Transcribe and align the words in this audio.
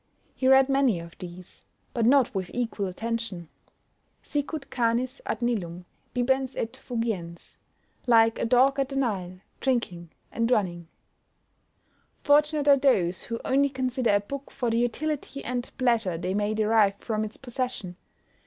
He 0.33 0.47
read 0.47 0.67
many 0.67 0.99
of 0.99 1.15
these, 1.19 1.63
but 1.93 2.07
not 2.07 2.33
with 2.33 2.49
equal 2.55 2.87
attention 2.87 3.49
"Sicut 4.23 4.71
canis 4.71 5.21
ad 5.27 5.43
Nilum, 5.43 5.85
bibens 6.15 6.57
et 6.57 6.73
fugiens;" 6.75 7.55
like 8.07 8.39
a 8.39 8.45
dog 8.45 8.79
at 8.79 8.89
the 8.89 8.95
Nile, 8.95 9.41
drinking 9.59 10.09
and 10.31 10.49
running. 10.49 10.87
Fortunate 12.17 12.67
are 12.67 12.77
those 12.77 13.21
who 13.25 13.39
only 13.45 13.69
consider 13.69 14.15
a 14.15 14.19
book 14.19 14.49
for 14.49 14.71
the 14.71 14.79
utility 14.79 15.43
and 15.43 15.69
pleasure 15.77 16.17
they 16.17 16.33
may 16.33 16.55
derive 16.55 16.95
from 16.95 17.23
its 17.23 17.37
possession. 17.37 17.95